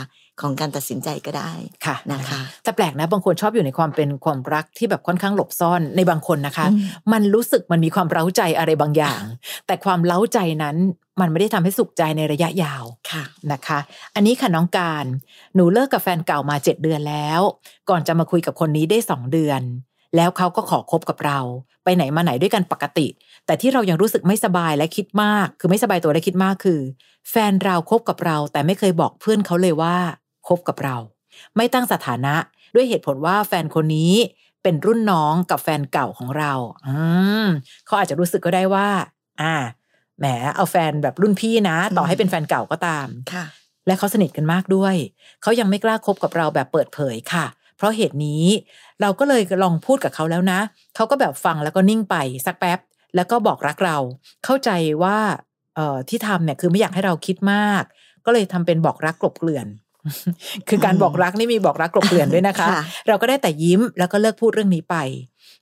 [0.42, 1.52] ของการตัดสินใจก็ได้
[1.86, 6.80] ค่ะนะคะ แต่แปลกนะบางคนชอบอยู่ในความเป็นความรักที่แบบค่อนข้างหลบซ่อนในบางคนนะคะอืม
[7.14, 9.22] มันรู้สึกมันมีความเร้าใจอะไรบางอย่าง
[9.68, 10.76] แต่ความเล้าใจนั้น
[11.22, 13.80] มันไม่ได้ทำให้สุขใจในระยะยาวค่ะนะคะ
[14.16, 15.06] อันนี้ค่ะน้องการ
[15.56, 17.42] หนูเลิกกับแฟนเก่ามาเจ็ดเดือนแล้ว
[17.90, 19.62] ก่อนจะมาคุยกับคนนี้ได้สองเดือน
[20.16, 21.40] แล้วเขาก็ขอคบกับเรา
[21.84, 23.08] ไปไหนมาไหนด้วยกันปกติ
[23.46, 26.80] แต่ที่เรายังรู้สึกไม่สบายและคิดมาก คือไม่สบายตัวและคิดมากคือ
[27.32, 29.98] แฟนเราคบกับเรา แต่ไม่เคยบอกเพื่อนเขาเลยว่า
[30.48, 30.98] คบกับเรา
[31.56, 32.36] ไม่ตั้งสถานะ
[32.76, 34.14] ด้วยเหตุผลว่าแฟนคนนี้
[34.64, 36.54] เป็นรุ่นน้องกับแฟนเก่าของเรา
[36.88, 36.96] อื
[37.44, 37.48] ม
[37.86, 38.88] เขาอาจจะรู้สึกก็ได้ว่า
[39.42, 39.56] อ่า
[40.20, 43.46] แหม เอาแฟนแบบรุ่นพี่นะ ต่อให้เป็นแฟนเก่าก็ตาม ค่ะ
[43.88, 44.96] และเขาสนิทกันมากด้วย
[45.42, 47.46] เขายังไม่กล้าคบกับเราแบบเปิดเผยค่ะ
[47.78, 48.46] เพราะเหตุนี้
[49.02, 50.60] เราก็เลยลองพูดกับเขาแล้วนะ
[50.96, 52.80] เขาก็แบบฟังแล้วก็นิ่งไปสักแป๊บ
[53.16, 53.98] แล้วก็บอกรักเรา
[54.46, 54.70] เข้าใจ
[55.04, 55.18] ว่า
[55.76, 57.84] เอ่อ ที่ทำเนี่ยคือไม่อยากให้เราคิดมาก
[58.26, 59.68] ก็เลยทำเป็นบอกรักกลบเกลื่อน
[60.70, 64.96] คือการบอกรักนี่มีบอกรักกลบเกลื่อนด้วยนะคะค่ะเราก็ได้แต่ยิ้มแล้วก็เลิกพูดเรื่องนี้ไป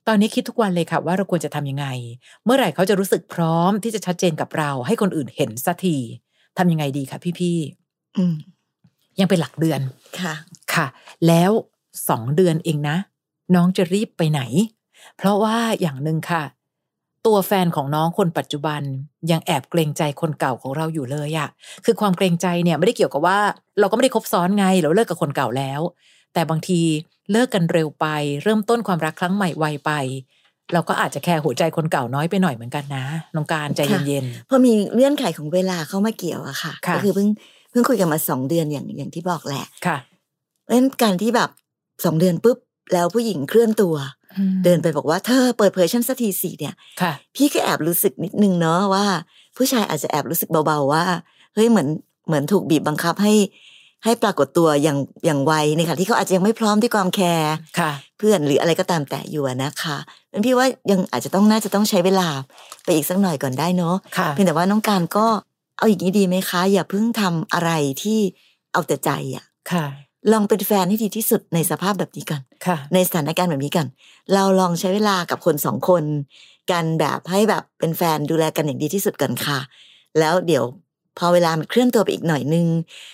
[0.08, 1.86] ตอนนี้คิดทุกวันเลยค่ะว่าเราควรจะทำยังไง
[2.44, 5.96] เมื่อไหร่เขาจะรู้สึกพร้อมที่จะชัดเจนกับเรา ให้คนอื่นเห็นสักที
[6.58, 7.58] ทำยังไงดีคะพี่
[8.16, 9.80] อืมๆยังเป็นหลักเดือน
[10.20, 10.34] ค่ะ
[10.74, 10.86] ค่ะ
[11.26, 11.50] แล้ว
[12.08, 12.96] สองเดือนเองนะ
[13.54, 14.42] น้องจะรีบไปไหน
[15.16, 16.42] เพราะว่าอย่างหนึ่งค่ะ
[17.26, 18.80] ตัวแฟนของน้องคนปัจจุบัน
[19.30, 21.48] ยังแอบเกรงใจคนเก่าของเราอยู่เลยอะ
[21.84, 23.38] คือความเกรงใจเนี่ยไม่ได้เกี่ยวกับว่า
[23.80, 25.80] เราก็ไม่ได้คบซ้อนไงเราเลิกกับคนเก่าแล้ว
[26.34, 26.80] แต่บางที
[27.32, 28.06] เลิกกันเร็วไป
[28.42, 29.92] เริ่มต้นความรักครั้งใหม่ไวไป
[30.72, 37.28] เราก็อาจจะแคร์หัวใจคนเก่าน้อยไปหน่อยเหมือนกันนะน้องการใจเย็นพอมีเงื่อนไขของเวลาเข้ามาเกี่ยวอะค่ะค่ะก็คือเพิ่ง
[37.70, 39.98] เพิ่งคุยกันมาสองเดือนอย่างอย่างที่บอกแหละๆค่ะ
[40.62, 41.50] เพราะฉะนั้นการที่แบบ
[42.04, 42.58] สองเดือนปุ๊บ
[42.92, 43.94] แล้วผู้หญิงเคลื่อนตัว
[44.64, 49.06] เดินไปบอกว่าเธอเปิดเผยฉันสักทีสิเนี่ยค่ะพี่ก็แอบรู้สึกนิดนึงเนาะว่า
[49.56, 51.04] ผู้ชายอาจจะแอบรู้สึกเบาๆว่า
[51.54, 51.88] เฮ้ยเหมือน
[52.26, 53.34] เหมือนถูกบีบบังคับให้
[54.04, 59.96] ให้ปรากฏตัวอย่างอย่างไวในขณะที่เขาอาจจะยังไม่พร้อมที่ความแคร์ค่ะเพื่อนหรืออะไรก็ตามแต่อยู่อะนะคะ
[60.32, 62.28] งั้นพี่ว่ายังอาจจะต้องน่าจะต้องใช้เวลา
[62.84, 65.26] ไปอีกสักหน่อยก่อนได้เนาะค่ะเพียงแต่ว่าน้องการก็
[65.78, 67.70] เอาอย่างนี้ดีไหมคะ อย่าเพิ่งทำอะไร
[68.02, 68.18] ที่
[68.72, 69.86] เอาแต่ใจอะค่ะ
[70.32, 73.86] ลองเป็นแฟนให้ดีที่สุดในสภาพแบบนี้ก่อนค่ะในสถานการณ์แบบนี้กัน
[74.34, 76.04] เราลองใช้เวลากับคนสองคน
[76.70, 79.58] กันแบบให้แบบเป็นแฟนดูแลกันอย่างดีที่สุดก่อนค่ะ
[80.18, 80.64] แล้วเดี๋ยว
[81.18, 82.66] พอเวลามันเคลื่อนตัวไปอีกหน่อยนึง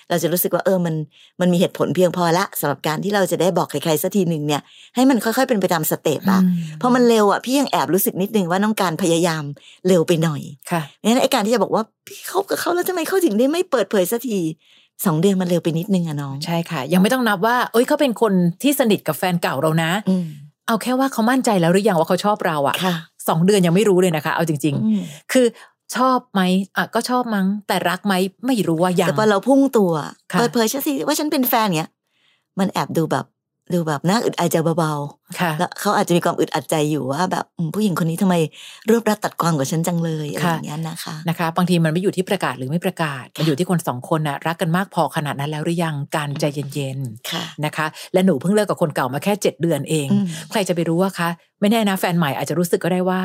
[0.09, 0.94] เราจะรู้สึกว่าเออมัน
[1.40, 4.62] มันมีเหตุผลเพียงพอละสำหรับการที่เราจะได้บอกใครๆสักทีหนึ่งเนี่ย
[4.94, 6.40] ให้มันค่อยๆเป็นไปตามสเต็ปอะ
[6.81, 9.44] พอมันเร็วอะพี่ยังแอบรู้สึกนิดนึงว่าน้องการพยายาม
[9.87, 14.40] เร็วไปหน่อยค่ะงั้นไอ้การที่จะบอกว่าพี่คบกับเขาแล้วทำไมเขาถึงได้ไม่เปิดเผยสักที
[15.07, 18.33] สองเดือนมันเร็วไปนิดนึงอะน้อง ใช่ค่ะ ยังไม่ต้องนับว่า เอ้ยเขาเป็นคน
[18.63, 20.27] ที่สนิทกับแฟนเก่าเรานะอืม
[20.67, 22.95] เอาแค่ว่าเขามั่นใจแล้วหรือยังว่าเขาชอบเราอะค่ะ
[23.29, 25.47] สองเดือนยังไม่รู้เลยนะคะ เอาจริงอืมๆคือ
[25.97, 26.41] ชอบไหม
[26.77, 28.15] อะก็ชอบมั้ง แต่รักไหม
[28.47, 29.93] ไม่รู้ว่ายังแต่พอเราพุ่งตัว
[30.33, 31.91] ค่ะเปิดเผยฉันสิว่าฉันเป็นแฟนเนี้ย
[32.59, 33.25] มันแอบดูแบบ
[33.74, 34.92] ดูแบบน่าอึดอัดใจเบา
[35.40, 38.35] ค่ะๆแล้วเขาอาจจะมีความอึดอัดใจอยู่ว่า แบบอืมผู้หญิงคนนี้ทำไม
[38.90, 46.98] รวบรัดตัดความกว่าฉันจังเลยอะไรอย่างเงี้ยนะคะนะคะ บางทีมันไม่อยู่ที่ประกาศหรือไม่ประกาศ มันอยู่ที่คนสองคนน่ะรักกันมากพอขนาดนั้นแล้วหรือยังการใจเย็น
[47.31, 51.28] ค่ะๆนะคะ และหนูเพิ่งเลิกกับคนเก่ามาแค่เจ็ดเดือนเองอืมใครจะไปรู้ว่าคะ
[51.61, 53.20] ไม่แน่นะแฟนใหม่อาจจะรู้สึกก็ได้ว่า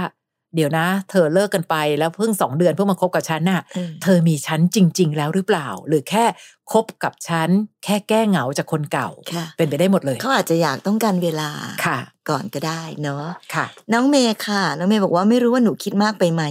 [0.56, 6.26] เดี๋ยวนะ เธอเลิกกันไปแล้วเพิ่งสองเดือนเพิ่งมาคบกับฉันน่ะเออเธอมีฉันจริง ๆ แล้วหรือเปล่า หรือแค่
[6.72, 7.50] คบกับฉัน
[7.84, 11.50] แค่แก้เหงาจากคนเก่าค่ะเป็นไปได้หมดเลยเขาอาจจะอยากต้องการเวลา
[11.86, 16.44] ค่ะ ก่อนก็ได้เนาะค่ะ น้องเมย์ค่ะน้องเมย์บอกว่าไม่รู้ว่าหนูคิดมากไปไหม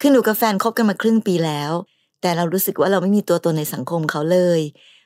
[0.00, 1.72] คือหนูกับแฟนคบกันมาครึ่งปีแล้ว
[2.20, 4.60] แต่เรารู้สึกว่าเราไม่มีตัวตนในสังคมเขาเลย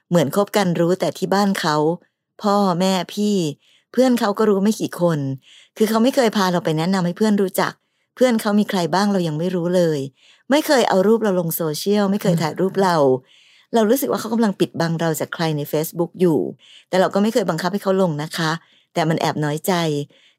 [0.09, 1.77] เหมือนคบกันรู้แต่ที่บ้านเขา
[2.43, 3.37] พ่อแม่พี่
[3.93, 5.19] เพื่อนเขาก็รู้ไม่กี่คน
[5.77, 7.73] คือเขาไม่เคยพาเราไปแนะนำให้เพื่อนรู้จัก
[8.15, 9.99] เพื่อนเขามีใครบ้างเรายังไม่รู้เลย
[10.51, 12.97] ไม่เคยเอารูปเราลงโซเชียลไม่เคยถ่ายรูปเรา
[13.75, 16.39] เรารู้สึกว่าเขากำลังปิดบังเราจากใครใน Facebook อยู่
[16.89, 18.51] แต่เราก็ไม่เคยบังคับให้เขาลงนะคะ
[18.95, 19.73] แต่มันแอบน้อยใจ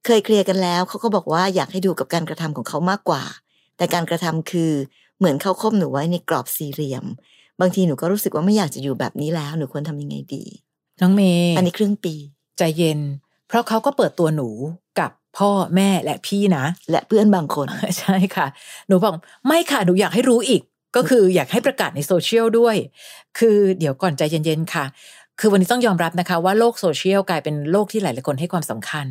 [0.05, 3.23] เคยเคลียร์กันแล้วเขาก็บอกว่าอยากให้ดูกับการกระทำของเขามากกว่า
[3.77, 4.71] แต่การกระทำคือ
[5.17, 7.05] เหมือนเขาคบหนูไว้ในกรอบสี่เหลี่ยม
[7.61, 10.43] บางทีหนูก็รู้สึกว่าไม่อยากจะอยู่แบบนี้แล้วหนูควรทำยังไงดี
[11.01, 12.15] น้องเมย์อันนี้ครึ่งปี
[12.57, 12.99] ใจเย็น
[13.47, 14.49] เพราะเขาก็เปิดตัวหนู
[14.99, 17.67] กับ พ่อแม่และพี่นะ และเพื่อนบางคน
[17.99, 18.47] ใช่ค่ะ
[18.87, 19.13] หนูบอก
[19.47, 20.61] ไม่ค่ะ หนูอยากให้รู้อีก
[20.95, 22.75] ก็คืออยากให้ประกาศในโซเชียลด้วย
[23.39, 24.85] คือเดี๋ยวก่อนใจเย็นๆค่ะ
[25.39, 29.07] คือวันนี้ต้องยอมรับนะคะ ว่าโลกโซเชียลกลายเป็นโลกที่หลายๆคนให้ความสำคัญ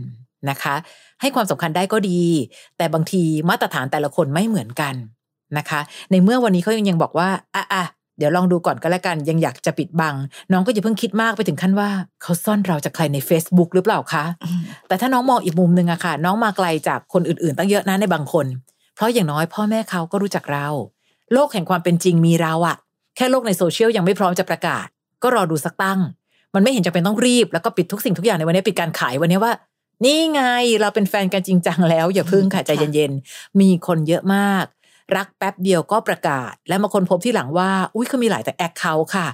[0.50, 0.74] นะคะ
[1.20, 2.22] ให้ความสำคัญได้ก็ดี
[2.76, 4.94] แต่บางทีมาตรฐานแต่ละคนไม่เหมือนกัน
[5.58, 5.80] นะคะ
[6.10, 7.84] ในเมื่อวันนี้เขายังยังบอกว่าอะอะ
[8.18, 10.14] เดี๋ยวลองดูก่อนก็แล้วกันยังอยากจะปิดบัง
[10.52, 11.88] น้องก็อย่าเพิ่งคิดมากไปถึงขั้นว่า
[12.22, 14.24] เขาซ่อนเราจากใครใน Facebook หรือเปล่าคะ
[14.88, 18.46] แต่ถ้าน้องมองอีกมุมหนึ่งอะค่ะ น้องมาไกลจากคนอื่นๆ ตั้งเยอะนะในบางคน
[18.94, 20.66] เพราะอย่างน้อยพ่อแม่เขาก็รู้จักเรา
[21.32, 22.76] โลกแห่งความเป็นจริงมีเราอะ
[23.16, 24.86] แค่โลกในโซเชียลยังไม่พร้อมจะประกาศ
[25.22, 26.00] ก็รอดูสักตั้ง
[26.54, 29.52] มันไม่เห็นจะเป็นต้องรีบแล้วก็ปิดทุกสิ่งทุกอย่างในวันนี้ปิดการขายวันนี้ว่า
[30.04, 30.42] นี่ไง
[30.80, 34.64] เราเป็นแฟนกันจริงจังแล้ว อย่าพึ่งค่ะใจเย็นๆมีคนเยอะมาก
[35.16, 39.28] รักแป๊บเดียวก็ประกาศ และมาคนพบที่หลังว่า อุ้ยเขามีหลายแต่แอคเคาท์ค่ะ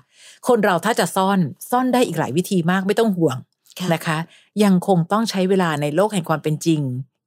[0.49, 1.39] คนเราถ้าจะซ่อน
[1.71, 3.37] ซ่อนได้อีกหลายวิธีมากไม่ต้องห่วง
[3.79, 4.19] ค่ะนะคะ
[4.65, 6.81] ยังคงต้องใช้เวลาในโลกแห่งความเป็นจริง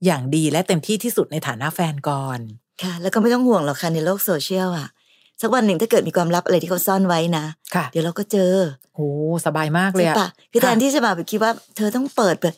[0.05, 2.39] อย่างดีและเต็มที่ที่สุดในฐานะแฟนก่อน
[2.83, 4.89] ค่ะ แล้วก็ไม่ต้องห่วงหรอกค่ะในโลกโซเชียลอะ
[5.41, 8.53] สักวันหนึ่งถ้าเกิดมีความลับอะไรที่เขาซ่อนไว้นะค่ะเดี๋ยวเราก็เจอ
[8.95, 9.07] โอ้
[9.45, 12.53] สบายมากเลยใช่อะปะคือแทนค่ะที่จะมาแบบคิดว่า เธอต้องเปิดเปิด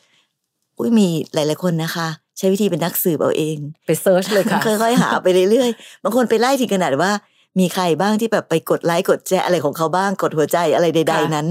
[0.78, 7.12] อุ้ยมีหลาย ๆคนนะคะ ใช้วิธีเป็นนักสืบเอาเอง ไป search เลยค่ะ ค่อยๆหาไปเรื่อยๆ บางคนไปไล่ถึงขนาดว่า
[7.60, 11.48] มีใครบ้างที่แบบไปกดไลค์กดแชร์อะไรของเขาบ้างกดหัวใจอะไรใดค่ะๆนั้น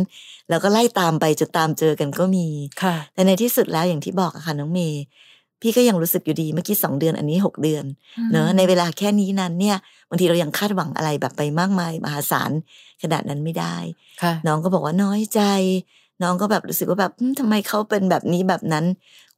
[0.49, 2.47] แล้วก็ไล่ตามไปจนตามเจอกันก็มี
[2.83, 5.03] ค่ะ แต่ในที่สุดแล้วอย่างที่บอกอะค่ะน้องเมย์
[5.61, 7.85] พี่ก็ยังรู้สึกอยู่ดีเมื่อกี้สองเดือนอันนี้หกเดือน
[8.33, 9.77] เนอะในเวลาแค่นี้นั้นเนี่ย
[10.09, 12.51] บางทีเรายังคาดหวังอะไรแบบไปมากมายมหาศาล
[13.03, 13.77] ขนาดนั้นไม่ได้
[14.23, 15.41] ค่ะน้องก็บอกว่าน้อยใจ
[16.23, 18.85] น้องก็แบบรู้สึกว่าแบบอืมทำไมเขาเป็นแบบนี้แบบนั้น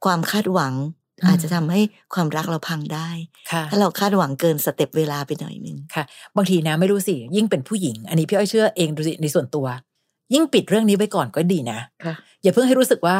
[0.05, 0.73] ความคาดหวัง
[1.21, 1.81] อืมอาจจะทำให้
[2.13, 3.09] ความรักเราพังได้
[3.51, 6.03] ค่ะถ้าเราคาดหวังเกินสเต็ปเวลาไปหน่อยนึงค่ะ
[6.35, 9.65] บางทีนะไม่รู้สิ ยิ่งเป็นผู้หญิง อันนี้พี่อ้อยเชื่อเองดูสิในส่วนตัว
[10.33, 13.17] ยิ่งปิดเรื่องนี้ไว้ก่อนก็ดีนะค่ะอย่าเพิ่งให้รู้สึกว่า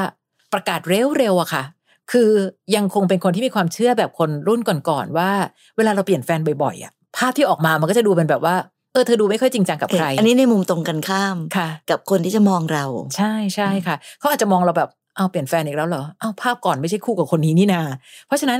[0.54, 0.80] ประกาศ
[1.18, 1.64] เร็วๆอะค่ะ
[2.12, 2.30] คือ
[2.76, 5.30] ยังคงเป็นคนที่มีความเชื่อแบบคนรุ่นก่อนๆว่า
[5.78, 8.56] เวลาเราเปลี่ยนแฟนบ่อยๆอะภาพที่ออกมามันก็จะดูเป็นแบบว่า
[8.94, 12.86] เออเธอดูไม่ค่อยจริงจังกับใคร อันนี้ในมุมตรงกันข้ามค่ะ กับคนที่จะมองเรา
[13.18, 17.82] ใช่ใช่ค่ะ เขาอาจจะมองเราแบบ เอาเปลี่ยนแฟนอีกแล้วเหรอเอาภาพก่อนไม่ใช่คู่กับคนนี้นี่นา
[18.28, 18.60] เพราะฉะนั้น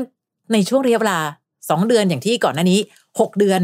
[0.54, 1.20] ในช่วงระยะเวลา
[1.70, 2.80] สองเดือนอย่างที่ก่อนหน้านี้
[3.20, 3.62] หกเดือน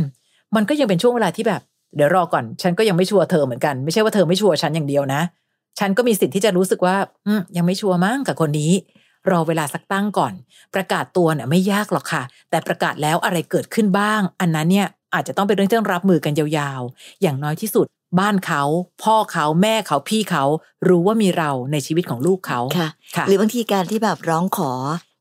[0.55, 1.61] มันก็ยังเป็นช่วงเวลาที่แบบ
[1.95, 5.21] เดี๋ยวรอก่อน ฉันก็ยังไม่ชัวร์เธอเหมือนกันไม่ใช่ว่าเธอไม่ชัวร์ฉันอย่างเดียวนะ
[5.79, 8.71] ฉันก็มีสิทธิ์ที่จะรู้สึกว่าอืยังไม่ชัวร์มั้งกับคนนี้
[9.31, 10.33] รอเวลาสักตั้งก่อน
[10.75, 17.85] ประกาศตัวเนี่ยไม่ยากหรอกค่ะ แต่ประกาศแล้วอะไรเกิดขึ้นบ้าง อันนั้นเนี่ยอาจจะต้องเป็นเรื่องที่ต้องรับมือกันยาวๆ อย่างน้อยที่สุด
[18.19, 18.63] บ้านเขา
[19.03, 20.43] พ่อเขาแม่เขาพี่เขา
[20.89, 24.71] รู้ว่ามีเราในชีวิตของลูกเขาค่ะค่ะหรือบางทีการที่แบบร้องขอ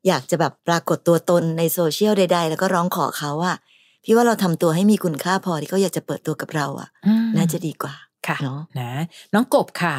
[0.06, 3.56] อยากจะแบบปรากฏตัวตนในโซเชียลใด ๆ แล้วก็ร้องขอเขาอะ
[4.04, 7.94] พี่ว่าเราทำตัวให้มีคุณค่าพอที่เขาอยากจะเปิดตัวกับเราอะอืมน่าจะดีกว่า
[8.26, 8.92] ค่ะเนาะนะ
[9.34, 9.96] น้องกบค่ะ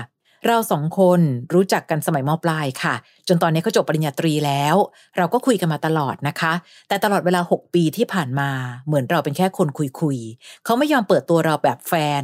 [0.47, 1.21] เราสองคน
[1.53, 2.95] รู้จักกันสมัยมปลายค่ะ
[3.27, 4.75] จนตอนนี้เขาจบปริญญาตรีแล้ว
[5.17, 6.53] เราก็คุยกันมาตลอดนะคะ
[6.87, 8.49] แต่ตลอดเวลา 6 ปีที่ผ่านมา
[8.85, 12.23] เหมือนเราเป็นแค่คนคุยคุยๆเขาไม่ยอมเปิดตัวเราแบบแฟน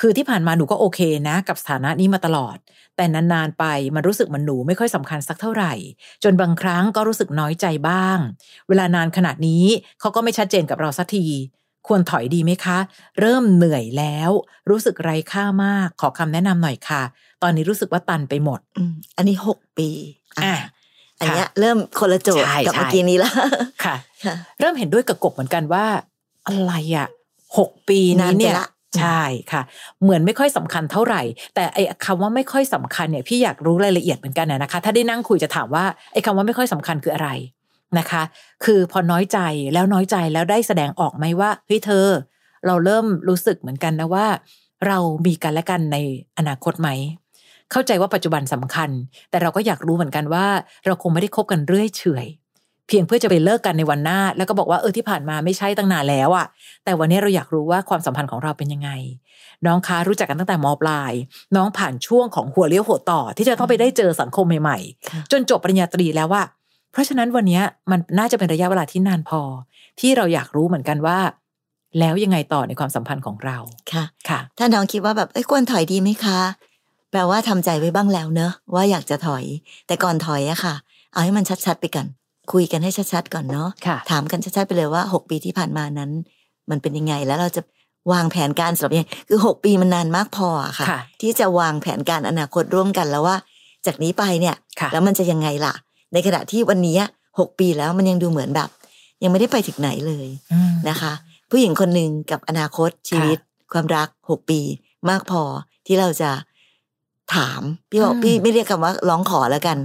[0.00, 2.56] คือที่ผ่านมาหนูก็โอเคนะ กับสถานะนี้มาตลอด
[2.96, 5.72] แต่นานๆไปมันรู้สึกเหมันหนูไม่ค่อยสำคัญสักเท่าไหร่
[6.24, 8.18] จนบางครั้งก็รู้สึกน้อยใจบ้าง
[8.68, 9.64] เวลานานขนาดนี้
[10.00, 11.26] เขาก็ไม่ชัดเจนกับเราสักที
[11.86, 12.78] ควรถอยดีไหมคะ
[13.20, 14.30] เริ่มเหนื่อยแล้ว
[14.70, 17.02] รู้สึกไร้ค่ามาก ขอคำแนะนำหน่อยค่ะ
[17.42, 19.88] ตอนนี้รู้สึกว่าตันไปหมดอืมอันนี้หกปี
[20.38, 20.54] อะ
[21.20, 23.30] อันเนี้ยเริ่มคนละโจทย์ใช่กับใช่เมื่อกี้นี้ละ
[23.84, 25.84] ค่ะค่ะ เริ่มเห็นด้วยกับกบเหมือนกันว่า
[26.46, 27.08] อะไรอะ
[27.58, 29.62] หกปีนานนี้ไปเนี่ยละ ใช่ค่ะ
[30.02, 31.22] เหมือนไม่ค่อยสำคัญเท่าไหร่
[31.54, 37.30] แต่ไอ้คำว่าไม่ค่อยสำคัญเนี่ยพี่อยากรู้รายละเอียดเหมือนกันนะคะ ถ้าได้นั่งคุยจะถามว่าไอ้คำว่าไม่ค่อยสำคัญคืออะไร
[37.98, 38.22] นะคะ
[38.64, 39.38] คือพอน้อยใจ
[39.74, 42.06] แล้วน้อยใจแล้วได้แสดงออกไหมว่าเฮ้ยเธอ
[42.66, 44.26] เราเริ่มรู้สึกเหมือนกันนะว่า
[44.86, 45.96] เรามีกันและกันใน
[46.38, 46.88] อนาคตไหม
[47.72, 48.90] เข้าใจว่าปัจจุบันสำคัญ
[49.30, 50.46] แต่เราก็อยากรู้เหมือนกันว่า
[50.86, 52.26] เราคงไม่ได้คบกันเรื่อยเฉย
[52.88, 56.46] เพียงเพื่อจะไปเลิกกันในวันหน้า แล้วก็บอกว่าเออที่ผ่านมาไม่ใช่ตั้งนานแล้วอะ
[56.84, 58.90] แต่วันนี้เราอยากรู้ว่าความสัมพันธ์ของเราเป็นยังไง
[59.66, 61.12] น้องคะรู้จักกันตั้งแต่มปลาย
[61.56, 64.78] น้องผ่านช่วงของหัวเลี้ยวหัวต่อ ที่จะต้องไปได้เจอสังคมใหม่
[65.10, 66.42] ค่ะๆจนจบปริญญาตรีแล้วว่า
[66.92, 69.40] เพราะฉะนั้นวันนี้มันน่าจะเป็นระยะเวลาที่นานพอ
[70.00, 71.18] ที่เราอยากรู้เหมือนกันว่า
[71.98, 73.58] แล้วยังไงต่อในความสัมพันธ์ของเรา
[73.92, 76.40] ค่ะค่ะ ถ้าน้องคิดว่าแบบเอ้ยควรถอยดีไหมคะ
[77.10, 79.44] แปลว่าทำใจไว้บ้างแล้วเนอะว่าอยากจะถอย
[79.86, 80.74] แต่ก่อนถอยอะค่ะ
[81.12, 82.06] เอาให้มันชัดๆไปก่อน
[82.52, 86.10] คุยกันให้ชัดๆก่อนเนาะค่ะถามกันชัดๆไปเลยว่าหกปีที่ผ่านมานั้น
[86.70, 87.62] มันเป็นยังไงแล้วเราจะ
[88.12, 93.36] วางแผนการสำหรับยังไงคือหกปีมันนานมากพออะค่ะค่ะที่จะวางแผนการอนาคตร่วมกันแล้วว่า
[93.86, 95.74] จากนี้ไปเนี่ยค่ะแล้วมันจะยังไงล่ะ
[96.12, 96.96] ในขณะที่วันนี้
[97.38, 98.68] หกปีแล้วมันยังดูเหมือนแบบ
[99.22, 101.12] ยังไม่ได้ไปถึงไหนเลยอืมนะคะ
[101.50, 103.38] ผู้หญิงคนหนึ่งกับอนาคตชีวิต
[103.72, 104.60] ความรักหกปี
[105.10, 105.42] มากพอ
[105.86, 106.30] ที่เราจะ
[107.34, 109.78] ถามพี่บอกอืมพี่ไม่เรียกคำว่าร้องขอแล้วกัน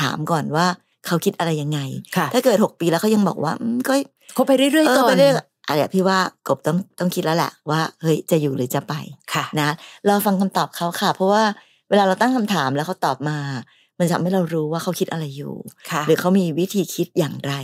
[0.00, 0.66] ถามก่อนว่า
[1.06, 1.80] เขาคิดอะไรยังไง
[2.16, 3.94] ค่ะถ้าเกิดหกปีแล้วเขายังบอกว่าอืมก็
[4.36, 5.32] คบไปเรื่อยเอๆอก่อไปนเรื่อย
[5.68, 8.94] อะไรพี่ว่ากบต้องต้องคิดแล้วแหละว่าเฮ้ยจะอยู่หรือจะไป
[9.34, 9.70] ค่ะนะ
[10.06, 11.44] เราฟังคำตอบเขาค่ะ เพราะว่า
[11.90, 13.38] เวลาเราตั้งคำถามแล้วเขาตอบมา
[13.98, 15.54] มันจะทำให้เรารู้ว่าเขาคิดอะไรอยู่
[15.90, 17.54] ค่ะหรือเขามีวิธีคิดอย่างไร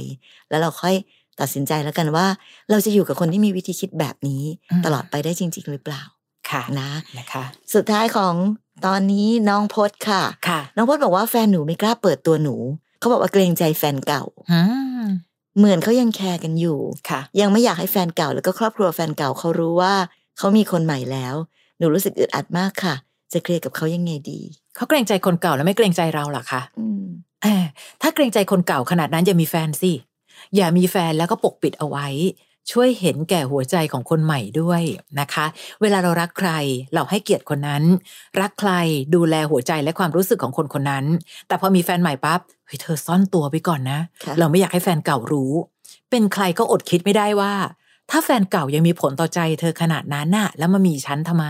[0.51, 0.94] แล้วเราค่อย
[1.40, 2.27] ตัดสินใจแล้วกันว่า
[2.70, 6.03] เราจะอยู่กับคนที่มีวิธีคิดแบบนี้อืมตลอดไปได้จริง ๆ หรือเปล่า
[6.51, 7.44] ค่ะนะนะคะ
[7.75, 8.35] สุดท้ายของ
[8.87, 12.57] ตอนนี้น้องพศค่ะค่ะน้องพศบอกว่าแฟนหนูไม่กล้าเปิดตัวหนู
[13.05, 14.61] เขาบอกว่าเกรงใจแฟนเก่าอื
[15.03, 15.05] ม
[15.59, 16.79] เหมือนเขายังแคร์กันอยู่
[17.11, 19.95] ค่ะ ยังไม่อยากให้แฟนเก่า แล้วก็ครอบครัวแฟนเก่าเขารู้ว่า
[20.38, 21.35] เขามีคนใหม่แล้ว
[21.79, 22.95] หนูรู้สึกอึดอัดมากค่ะ
[23.33, 24.40] จะเคลียร์กับเขายังไงดี
[24.77, 27.05] เขาเกรงใจคนเก่าแล้วไม่เกรงใจเราเหรอคะอืม
[27.43, 27.64] เออ
[28.03, 29.93] ถ้าเกรงใจคนเก่าขนาดนั้นอย่ามีแฟนสิ
[30.57, 32.07] อย่ามีแฟนแล้วก็ปกปิดเอาไว้
[32.72, 34.83] ช่วยเห็นแก่หัวใจของคนใหม่ด้วย
[35.20, 35.46] นะคะ
[35.83, 36.50] เวลาเรารักใคร
[36.94, 37.83] เราให้เกียรติคนนั้น
[38.40, 38.72] รักใคร
[39.14, 41.05] ดูแลหัวใจและความรู้สึกของคนคนนั้น
[41.48, 45.53] แต่พอมีแฟนใหม่ปั๊บเฮ้ยเธอซ่อนตัวไปก่อนนะค่ะเราไม่อยากให้แฟนเก่ารู้
[46.11, 47.53] เป็นใครก็อดคิดไม่ได้ว่า
[48.11, 51.46] ถ้าแฟนเก่ายังมีผลต่อใจ เธอขนาดนั้นน่ะ แล้วมามีฉันทำไม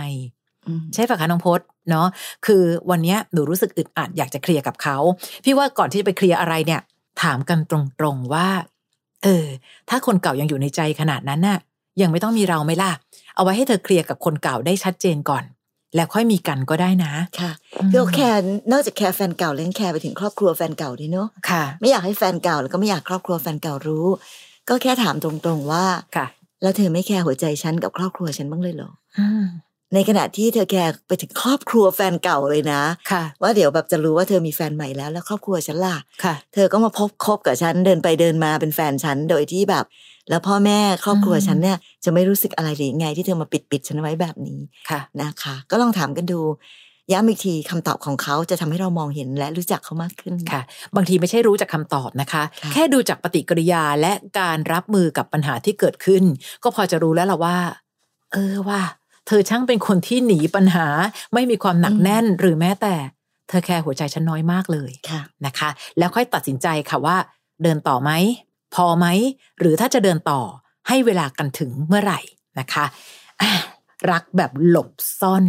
[0.66, 2.06] อืมใช่ปะคะน้องพศเนาะ
[2.46, 4.96] คือวันเนี้ยหนูรู้สึกอึดอัดอยากจะเคลียร์กับเขา
[5.44, 6.80] พี่ว่าก่อนที่จะไปเคลียร์อะไรเนี่ย
[7.22, 7.72] ถามกันต
[8.04, 8.48] รงๆว่า
[9.24, 9.46] เออ
[9.88, 11.58] ถ้าคนเก่ายังอยู่ในใจขนาดนั้นน่ะ
[12.02, 12.92] ยังไม่ต้องมีเราไหมล่ะ
[13.34, 15.44] เอาไว้ให้เธอเคลียร์กับคนเก่าได้ชัดเจนก่อน
[15.96, 17.52] แล้วค่อยมีกันก็ได้นะ ค่ะ
[17.90, 18.40] คือเขาแคร์
[18.72, 24.06] นอกจากแคร์แฟนเก่าแล้วยังแคร์ไปถึงครอบครัวแฟนเก่าด้วยเนาะค่ะ ไม่อยากให้แฟนเก่าแล้วก็ไม่อยากครอบครัวแฟนเก่ารู้
[24.68, 25.84] ก็แค่ถามตรงๆว่า
[26.16, 26.26] ค่ะ
[26.62, 29.44] แล้วเธอไม่แคร์หัวใจฉันกับครอบครัวฉันบ้างเลยเหรออืม
[29.94, 39.84] ในขณะที่เธอแคร์ไปถึงครอบครัวแฟนเก่าเลยนะค่ะว่าเดี๋ยวแบบจะรู้ว่าเธอมีแฟนใหม่แล้ว แล้วครอบครัวฉันล่ะค่ะเธอก็มาพบคบกับฉันเดินไปเดินมาเป็นแฟนฉันโดยที่แบบ
[40.30, 46.40] แล้วพ่อแม่ครอบครัวอืมฉันเนี่ยจะไม่รู้สึกอะไรหรือยังไงที่เธอมาปิดปิดฉันไว้แบบนี้ค่ะนะคะ ก็ลองถามกันดู
[47.12, 50.62] ย้ำอีกทีคำตอบของเขาจะทำให้เรามองเห็นและรู้จักเขามากขึ้นค่ะ
[50.96, 56.22] บางทีไม่ใช่รู้จากคำตอบนะคะค่ะแค่ดูจากปฏิกิริยาและการรับมือกับปัญหาที่เกิดขึ้น
[56.62, 57.56] ก็พอจะรู้แล้วล่ะว่า
[58.32, 58.80] เออว่า
[59.26, 60.86] เธอช่างเป็นคนที่หนีปัญหา
[61.34, 62.94] ไม่มีความหนักแน่นหรือแม้แต่
[63.48, 67.16] เธอแคร์หัวใจฉันน้อยมากเลยค่ะนะคะ แล้วค่อยตัดสินใจค่ะว่า
[67.62, 68.10] เดินต่อไหม
[68.74, 69.06] พอไหม
[69.58, 70.40] หรือถ้าจะเดินต่อ
[70.88, 72.20] ให้เวลากันถึงเมื่อไหร่
[72.58, 72.84] นะคะ
[73.42, 73.50] อะ
[74.10, 74.88] รักแบบหลบ
[75.20, 75.44] ซ่อน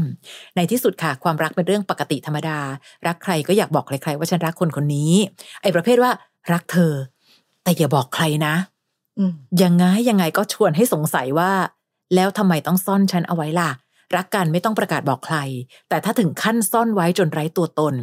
[0.55, 2.59] ในที่สุดค่ะ ความรักเป็นเรื่องปกติธรรมดา
[3.07, 5.13] รักใครก็อยากบอกใครๆว่าฉันรักคนคนนี้
[5.61, 6.11] ไอ้ประเภทว่า
[6.53, 6.93] รักเธอ
[7.63, 8.55] แต่อย่าบอกใครนะ
[9.19, 9.33] อืม
[9.63, 11.51] ยังไงยังไงก็ชวนให้สงสัยว่า
[12.15, 13.69] แล้วทำไมต้องซ่อนฉันเอาไว้ล่ะ
[14.15, 15.37] รักกันไม่ต้องประกาศบอกใคร
[15.89, 17.95] แต่ถ้าถึงขั้นซ่อนไว้จนไร้ตัวตน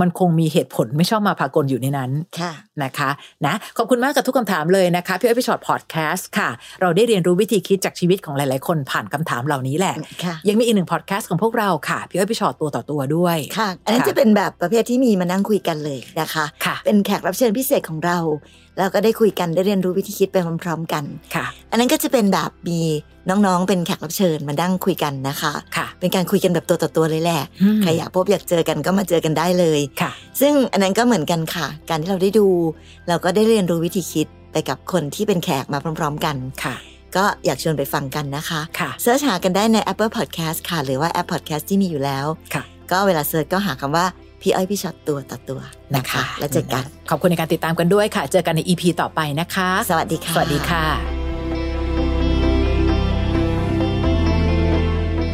[0.00, 3.10] มันคงมีเหตุผลไม่ชอบมาพากลอยู่ในนั้นค่ะนะคะ
[3.46, 6.48] นะขอบคุณมากกับทุกคำถามเลยนะคะพี่อ้อยพี่ชอตพอดแคสต์ค่ะ
[6.80, 9.94] เราได้เรียนรู้วิธีคิดจากชีวิตของหลาย ๆ คนผ่านคำถามเหล่านี้แหละ
[10.24, 18.18] ค่ะยังมีอีกหนึ่งพอดแคสต์ของพวกเราค่ะพี่อ้อยพี่ชอตตัวต่อตัวด้วยค่ะอันนั้นค่ะจะเป็นแบบประเภทที่มีมานั่งคุยกันเลยนะคะค่ะเป็นแขกรับเชิญพิเศษของเรา
[18.78, 22.80] แล้วก็ได้คุยกันได้เรียนรู้วิธีคิดไปพร้อม ๆ กันค่ะ อันนั้นก็จะเป็นแบบมี
[23.30, 32.46] น้องๆเป็นแขกรับเชิญมานั่งคุยกันนะคะค่ะ เป็นการคุยกันแบบตัวต่อตัวเลยแหละอืมใครอยากพบอยากเจอกันก็มาเจอกันได้เลยค่ะ ซึ่งอันนั้นก็เหมือนกันค่ะ การที่เราได้ดู
[33.08, 36.76] เราก็ได้เรียนรู้วิธีคิดไปกับคนที่เป็นแขกมาพร้อม ๆ กันค่ะ
[37.16, 44.06] ก็อยากชวนไปฟังกันนะคะค่ะ search หากันได้ใน Apple Podcast ค่ะ หรือว่าแอป Podcast ที่มีอยู่แล้วค่ะ ก็เวลา search ก็หาคำว่า
[44.42, 45.60] พี่อ้อยพี่ฉอดตัวต่อตัว
[45.96, 51.17] นะคะ แล้วเจอกัน ขอบคุณในการติดตามกันด้วยค่ะ เจอกันใน EP ต่อไปนะคะ สวัสดีค่ะ สวัสดีค่ะ